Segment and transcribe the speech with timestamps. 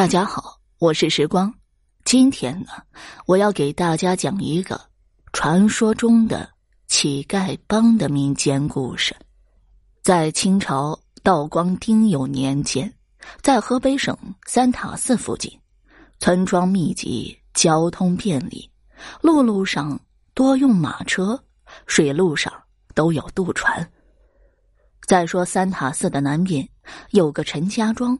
[0.00, 1.52] 大家好，我是时光。
[2.06, 2.68] 今天呢，
[3.26, 4.80] 我要给大家讲一个
[5.30, 6.48] 传说中的
[6.86, 9.14] 乞丐帮的民间故事。
[10.02, 12.90] 在清朝道光丁酉年间，
[13.42, 14.16] 在河北省
[14.46, 15.52] 三塔寺附近，
[16.18, 18.70] 村庄密集，交通便利，
[19.20, 20.00] 陆路上
[20.32, 21.38] 多用马车，
[21.86, 22.50] 水路上
[22.94, 23.86] 都有渡船。
[25.06, 26.66] 再说三塔寺的南边
[27.10, 28.18] 有个陈家庄。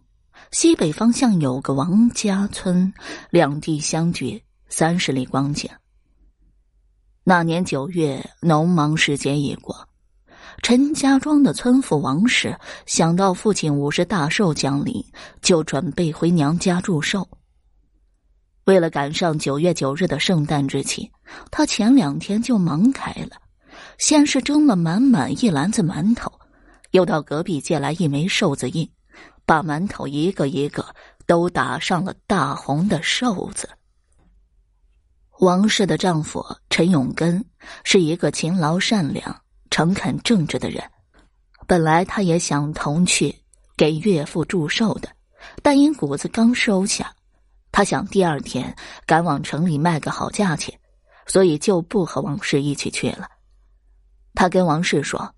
[0.51, 2.93] 西北方向有个王家村，
[3.31, 5.71] 两地相距三十里光景。
[7.23, 9.87] 那年九月，农忙时节已过，
[10.63, 15.05] 陈家庄的村妇王氏想到父亲五十大寿将临，
[15.41, 17.29] 就准备回娘家祝寿。
[18.65, 21.11] 为了赶上九月九日的圣诞之期，
[21.51, 23.37] 他前两天就忙开了，
[23.99, 26.33] 先是蒸了满满一篮子馒头，
[26.91, 28.89] 又到隔壁借来一枚寿字印。
[29.51, 30.95] 把馒头一个一个
[31.27, 33.69] 都打上了大红的寿字。
[35.41, 37.45] 王氏的丈夫陈永根
[37.83, 40.89] 是一个勤劳善良、诚恳正直的人，
[41.67, 43.35] 本来他也想同去
[43.77, 45.09] 给岳父祝寿的，
[45.65, 47.13] 但因谷子刚收下，
[47.73, 48.73] 他想第二天
[49.05, 50.79] 赶往城里卖个好价钱，
[51.27, 53.27] 所以就不和王氏一起去了。
[54.33, 55.35] 他跟王氏说：“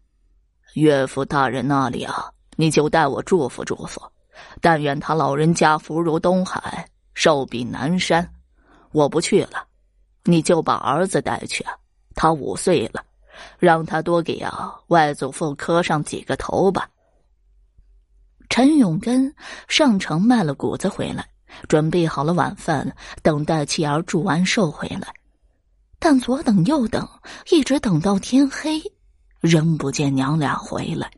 [0.77, 4.00] 岳父大人那里啊。”你就代我祝福祝福，
[4.61, 8.28] 但愿他老人家福如东海，寿比南山。
[8.92, 9.67] 我不去了，
[10.25, 11.64] 你就把儿子带去，
[12.14, 13.03] 他五岁了，
[13.58, 16.89] 让他多给啊外祖父磕上几个头吧。
[18.50, 19.34] 陈永根
[19.67, 21.27] 上城卖了谷子回来，
[21.69, 25.08] 准备好了晚饭，等待妻儿祝完寿回来，
[25.98, 27.08] 但左等右等，
[27.50, 28.78] 一直等到天黑，
[29.41, 31.11] 仍不见娘俩回来。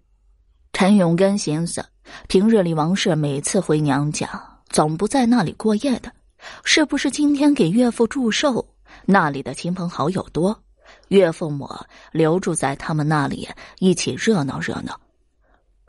[0.84, 1.82] 陈永根寻思，
[2.28, 4.28] 平日里王氏每次回娘家，
[4.68, 6.12] 总不在那里过夜的，
[6.62, 8.62] 是不是今天给岳父祝寿？
[9.06, 10.62] 那里的亲朋好友多，
[11.08, 11.66] 岳父母
[12.12, 15.00] 留住在他们那里一起热闹热闹。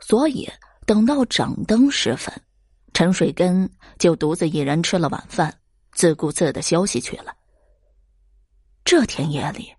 [0.00, 0.48] 所以
[0.86, 2.32] 等到掌灯时分，
[2.94, 5.54] 陈水根就独自一人吃了晚饭，
[5.92, 7.34] 自顾自的休息去了。
[8.82, 9.75] 这天夜里。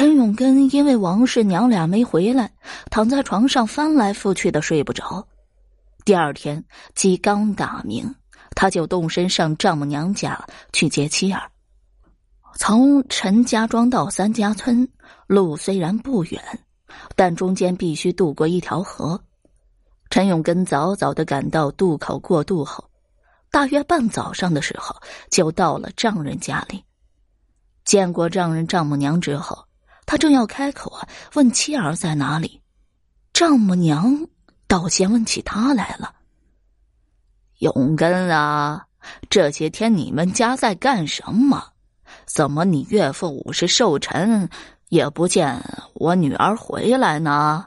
[0.00, 2.50] 陈永根因为王氏娘俩没回来，
[2.90, 5.28] 躺在床上翻来覆去的睡不着。
[6.06, 8.14] 第二天鸡刚打鸣，
[8.56, 11.42] 他就动身上丈母娘家去接妻儿。
[12.54, 14.88] 从陈家庄到三家村，
[15.26, 16.42] 路虽然不远，
[17.14, 19.22] 但中间必须渡过一条河。
[20.08, 22.82] 陈永根早早的赶到渡口过渡后，
[23.50, 24.96] 大约半早上的时候
[25.30, 26.82] 就到了丈人家里。
[27.84, 29.62] 见过丈人丈母娘之后，
[30.10, 32.60] 他正要开口啊，问妻儿在哪里，
[33.32, 34.26] 丈母娘
[34.66, 36.12] 倒先问起他来了。
[37.58, 38.84] 永根啊，
[39.28, 41.64] 这些天你们家在干什么？
[42.26, 44.48] 怎么你岳父五十寿辰
[44.88, 45.62] 也不见
[45.94, 47.66] 我女儿回来呢？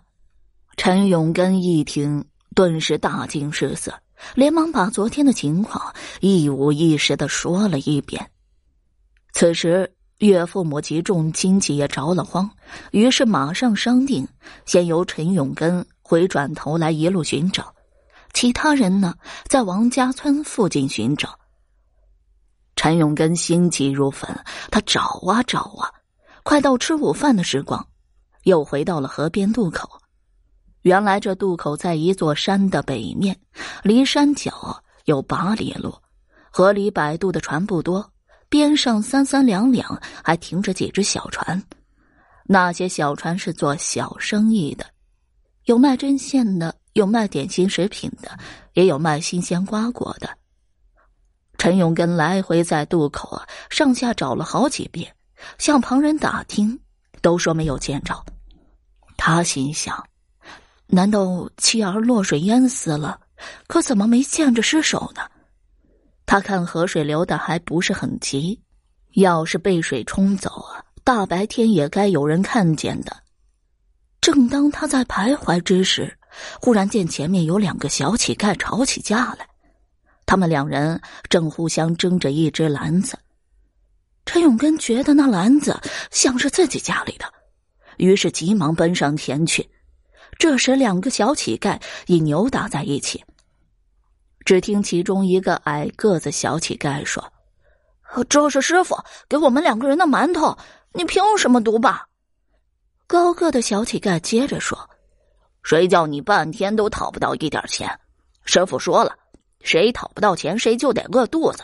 [0.76, 3.98] 陈永根一听，顿时大惊失色，
[4.36, 8.30] 连忙把昨天的情况一五一十的说了一遍。
[9.32, 9.90] 此时。
[10.20, 12.50] 岳父母及众亲戚也着了慌，
[12.92, 14.28] 于是马上商定，
[14.66, 17.74] 先由陈永根回转头来一路寻找，
[18.34, 19.16] 其他人呢，
[19.48, 21.38] 在王家村附近寻找。
[22.76, 24.34] 陈永根心急如焚，
[24.72, 25.92] 他找啊找啊，
[26.44, 27.86] 快到吃午饭的时光，
[28.44, 29.90] 又回到了河边渡口。
[30.84, 33.38] 原来这渡口在一座山的北面，
[33.84, 35.94] 离山脚有八里路，
[36.52, 38.13] 河里摆渡的船不多。
[38.54, 41.60] 边上三三两两还停着几只小船，
[42.44, 44.86] 那些小船是做小生意的，
[45.66, 48.38] 有卖针线的，有卖点心食品的，
[48.74, 50.30] 也有卖新鲜瓜果的。
[51.58, 55.12] 陈永根来回在渡口啊上下找了好几遍，
[55.58, 56.80] 向旁人打听，
[57.24, 58.24] 都说没有见着。
[59.18, 60.06] 他心想：
[60.86, 63.20] 难道妻儿落水淹死了？
[63.66, 65.24] 可怎么没见着尸首呢？
[66.26, 68.60] 他看河水流的还不是很急，
[69.14, 73.16] 要是被水冲走啊，大白天也该有人看见的。
[74.22, 76.18] 正当他在徘徊之时，
[76.62, 79.48] 忽然见前面有两个小乞丐吵起架来，
[80.26, 81.00] 他们两人
[81.30, 83.18] 正互相争着一只篮子。
[84.26, 85.78] 陈永根觉得那篮子
[86.10, 87.26] 像是自己家里的，
[87.98, 89.70] 于是急忙奔上前去。
[90.40, 93.24] 这时，两个小乞丐已扭打在一起。
[94.46, 97.24] 只听其中一个矮个子小乞丐说
[98.30, 98.96] ：“这是师傅
[99.28, 100.58] 给我们两个人的馒头，
[100.94, 102.08] 你凭什么毒吧？”
[103.08, 104.78] 高个的小乞丐接着说
[105.64, 107.90] ：“谁叫你半天都讨不到一点钱？
[108.46, 109.16] 师傅说了，
[109.62, 111.64] 谁讨不到钱，谁就得饿肚子。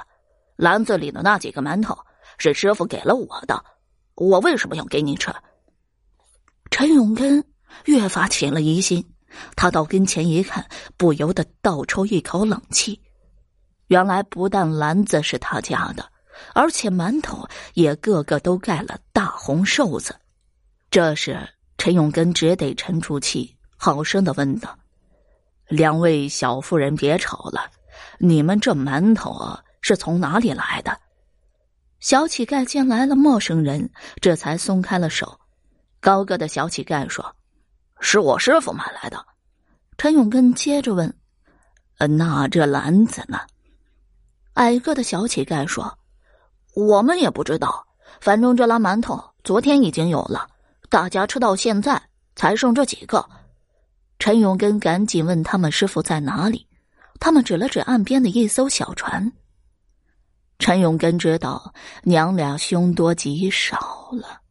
[0.56, 1.98] 篮子里的那几个馒头
[2.38, 3.64] 是师傅给了我的，
[4.16, 5.34] 我为什么要给你吃？
[6.70, 7.44] 陈永根
[7.86, 9.04] 越发起了疑心，
[9.56, 10.66] 他到跟前一看，
[10.98, 13.00] 不由得倒抽一口冷气。
[13.88, 16.06] 原来不但篮子是他家的，
[16.54, 20.16] 而且馒头也个个都盖了大红寿字。
[20.92, 21.40] 这时，
[21.78, 24.78] 陈永根只得沉住气，好声的问道
[25.70, 27.70] ：“两位小妇人，别吵了，
[28.20, 31.00] 你们这馒头是从哪里来的？”
[32.00, 33.90] 小乞丐见来了陌生人，
[34.22, 35.40] 这才松开了手。
[36.00, 37.36] 高个的小乞丐说
[38.00, 39.26] ：“是我师傅买来的。”
[39.98, 41.14] 陈永根接着问
[42.18, 43.40] ：“那这篮子呢？”
[44.56, 45.98] 矮个的小乞丐说
[46.74, 47.86] ：“我们也不知道，
[48.22, 50.48] 反正这篮馒头昨天已经有了，
[50.90, 52.02] 大家吃到现在
[52.36, 53.28] 才剩这几个。”
[54.20, 56.68] 陈永根赶紧问他们师傅在哪里，
[57.20, 59.32] 他们指了指岸边的一艘小船。
[60.60, 61.74] 陈永根知道
[62.04, 64.42] 娘俩凶多吉少了。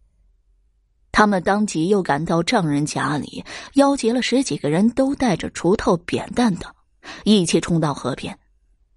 [1.18, 3.44] 他们当即又赶到丈人家里，
[3.74, 6.72] 邀集了十几个人，都带着锄头、扁担等，
[7.24, 8.38] 一起冲到河边，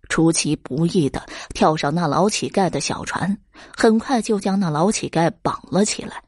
[0.07, 1.25] 出其不意的
[1.55, 3.35] 跳上那老乞丐的小船，
[3.75, 6.23] 很快就将那老乞丐绑了起来。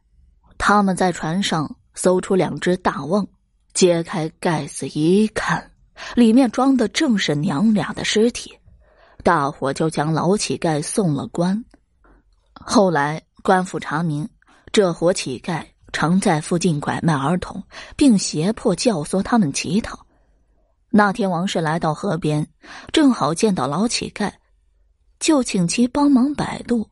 [0.58, 3.28] 他们在船上搜出两只大瓮，
[3.76, 5.70] 揭开盖子一看，
[6.16, 8.52] 里面装的正是娘俩的尸体。
[9.22, 11.64] 大伙就将老乞丐送了官。
[12.52, 14.28] 后来官府查明，
[14.72, 15.64] 这伙乞丐。
[15.94, 17.64] 常在附近拐卖儿童，
[17.96, 20.06] 并胁迫教唆他们乞讨。
[20.90, 22.46] 那天王氏来到河边，
[22.92, 24.32] 正好见到老乞丐，
[25.20, 26.90] 就请其帮忙摆渡。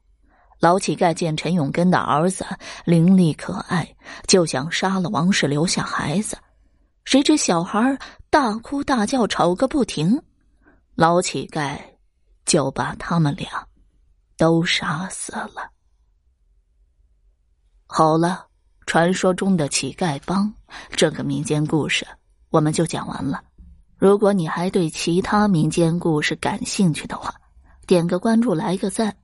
[0.60, 2.46] 老乞丐见陈永根的儿子
[2.86, 3.96] 伶俐可爱，
[4.28, 6.38] 就想杀了王氏留下孩子。
[7.04, 7.98] 谁知小孩
[8.30, 10.22] 大哭大叫，吵个不停，
[10.94, 11.76] 老乞丐
[12.46, 13.50] 就把他们俩
[14.38, 15.72] 都杀死了。
[17.88, 18.51] 好了。
[18.92, 20.54] 传说中的乞丐帮
[20.90, 22.06] 这个民间故事，
[22.50, 23.42] 我们就讲完了。
[23.98, 27.34] 如果你还对其他民间故事感兴趣的话，
[27.88, 29.16] 点个关注，来个赞。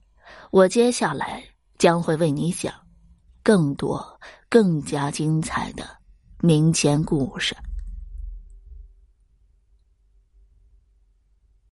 [0.52, 1.44] 我接下来
[1.78, 2.74] 将会为你讲
[3.44, 4.02] 更多、
[4.48, 5.86] 更加精彩的
[6.40, 7.54] 民间故事。